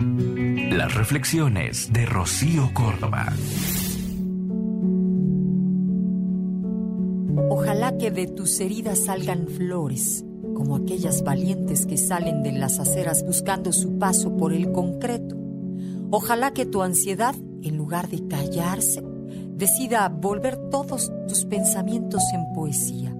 Las 0.00 0.92
reflexiones 0.96 1.92
de 1.92 2.04
Rocío 2.04 2.74
Córdoba. 2.74 3.32
Ojalá 7.48 7.96
que 7.96 8.10
de 8.10 8.26
tus 8.26 8.58
heridas 8.58 9.04
salgan 9.04 9.46
flores, 9.46 10.24
como 10.56 10.74
aquellas 10.74 11.22
valientes 11.22 11.86
que 11.86 11.96
salen 11.96 12.42
de 12.42 12.50
las 12.50 12.80
aceras 12.80 13.24
buscando 13.24 13.72
su 13.72 13.96
paso 13.96 14.36
por 14.36 14.52
el 14.52 14.72
concreto. 14.72 15.36
Ojalá 16.10 16.52
que 16.52 16.66
tu 16.66 16.82
ansiedad, 16.82 17.36
en 17.62 17.76
lugar 17.76 18.08
de 18.08 18.26
callarse, 18.26 19.00
decida 19.54 20.08
volver 20.08 20.56
todos 20.70 21.12
tus 21.28 21.44
pensamientos 21.44 22.24
en 22.32 22.52
poesía. 22.52 23.16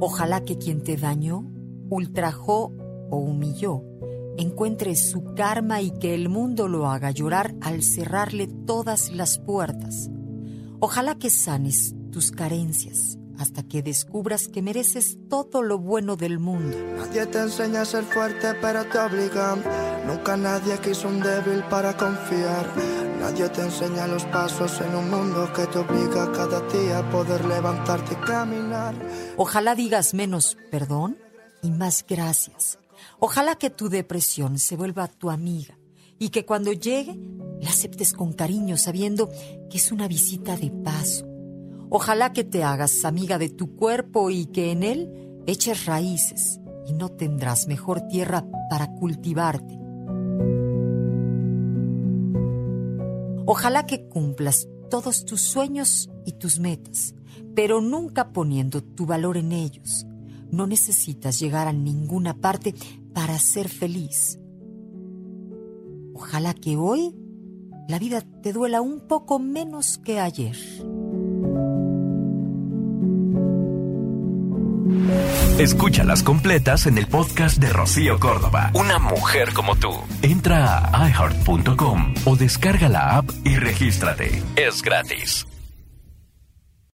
Ojalá 0.00 0.40
que 0.44 0.58
quien 0.58 0.82
te 0.82 0.96
dañó, 0.96 1.48
ultrajó 1.88 2.72
o 3.10 3.16
humilló, 3.16 3.84
encuentre 4.40 4.96
su 4.96 5.34
karma 5.34 5.82
y 5.82 5.90
que 5.90 6.14
el 6.14 6.28
mundo 6.28 6.68
lo 6.68 6.88
haga 6.88 7.10
llorar 7.10 7.54
al 7.60 7.82
cerrarle 7.82 8.46
todas 8.46 9.12
las 9.12 9.38
puertas. 9.38 10.10
Ojalá 10.80 11.16
que 11.16 11.30
sanes 11.30 11.94
tus 12.10 12.30
carencias 12.30 13.18
hasta 13.38 13.62
que 13.62 13.82
descubras 13.82 14.48
que 14.48 14.60
mereces 14.60 15.16
todo 15.30 15.62
lo 15.62 15.78
bueno 15.78 16.16
del 16.16 16.38
mundo. 16.38 16.76
Nadie 16.96 17.24
te 17.26 17.38
enseña 17.38 17.82
a 17.82 17.84
ser 17.86 18.04
fuerte, 18.04 18.52
pero 18.60 18.84
te 18.84 18.98
obligan. 18.98 19.62
Nunca 20.06 20.36
nadie 20.36 20.78
quiso 20.78 21.08
un 21.08 21.20
débil 21.20 21.62
para 21.70 21.96
confiar. 21.96 22.66
Nadie 23.18 23.48
te 23.48 23.62
enseña 23.62 24.06
los 24.06 24.24
pasos 24.26 24.80
en 24.82 24.94
un 24.94 25.10
mundo 25.10 25.50
que 25.54 25.66
te 25.66 25.78
obliga 25.78 26.30
cada 26.32 26.60
día 26.68 26.98
a 26.98 27.10
poder 27.10 27.44
levantarte 27.46 28.12
y 28.12 28.26
caminar. 28.26 28.94
Ojalá 29.38 29.74
digas 29.74 30.12
menos 30.12 30.58
perdón 30.70 31.16
y 31.62 31.70
más 31.70 32.04
gracias. 32.06 32.78
Ojalá 33.18 33.56
que 33.56 33.70
tu 33.70 33.88
depresión 33.88 34.58
se 34.58 34.76
vuelva 34.76 35.08
tu 35.08 35.30
amiga 35.30 35.78
y 36.18 36.30
que 36.30 36.44
cuando 36.44 36.72
llegue 36.72 37.18
la 37.60 37.70
aceptes 37.70 38.12
con 38.12 38.32
cariño 38.32 38.76
sabiendo 38.76 39.30
que 39.70 39.78
es 39.78 39.92
una 39.92 40.08
visita 40.08 40.56
de 40.56 40.70
paso 40.70 41.30
Ojalá 41.92 42.32
que 42.32 42.44
te 42.44 42.62
hagas 42.62 43.04
amiga 43.04 43.36
de 43.36 43.48
tu 43.48 43.74
cuerpo 43.74 44.30
y 44.30 44.46
que 44.46 44.70
en 44.70 44.84
él 44.84 45.42
eches 45.48 45.86
raíces 45.86 46.60
y 46.86 46.92
no 46.92 47.08
tendrás 47.08 47.66
mejor 47.66 48.02
tierra 48.02 48.44
para 48.70 48.92
cultivarte. 48.94 49.76
Ojalá 53.44 53.86
que 53.86 54.06
cumplas 54.08 54.68
todos 54.88 55.24
tus 55.24 55.40
sueños 55.40 56.08
y 56.24 56.34
tus 56.34 56.60
metas, 56.60 57.16
pero 57.56 57.80
nunca 57.80 58.32
poniendo 58.32 58.84
tu 58.84 59.04
valor 59.04 59.36
en 59.36 59.50
ellos. 59.50 60.06
No 60.50 60.66
necesitas 60.66 61.38
llegar 61.38 61.68
a 61.68 61.72
ninguna 61.72 62.34
parte 62.34 62.74
para 63.14 63.38
ser 63.38 63.68
feliz. 63.68 64.38
Ojalá 66.14 66.54
que 66.54 66.76
hoy 66.76 67.14
la 67.88 67.98
vida 67.98 68.22
te 68.42 68.52
duela 68.52 68.80
un 68.80 69.00
poco 69.08 69.38
menos 69.38 69.98
que 69.98 70.20
ayer. 70.20 70.56
Escúchalas 75.58 76.22
completas 76.22 76.86
en 76.86 76.96
el 76.96 77.06
podcast 77.06 77.58
de 77.58 77.68
Rocío 77.68 78.18
Córdoba. 78.18 78.70
Una 78.74 78.98
mujer 78.98 79.52
como 79.52 79.76
tú. 79.76 79.90
Entra 80.22 80.88
a 80.90 81.08
iheart.com 81.08 82.14
o 82.24 82.36
descarga 82.36 82.88
la 82.88 83.18
app 83.18 83.30
y 83.44 83.56
regístrate. 83.56 84.42
Es 84.56 84.80
gratis. 84.82 85.46